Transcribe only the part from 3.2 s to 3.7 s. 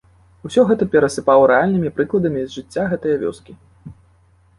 вёскі.